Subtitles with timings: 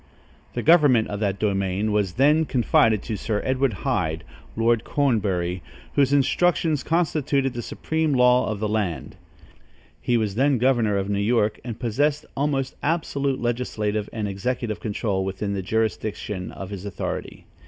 [0.55, 4.23] The government of that domain was then confided to Sir Edward Hyde
[4.55, 5.61] (Lord Cornbury),
[5.93, 9.15] whose instructions constituted the supreme law of the land.
[10.01, 15.23] He was then governor of New York and possessed almost absolute legislative and executive control
[15.23, 17.45] within the jurisdiction of his authority.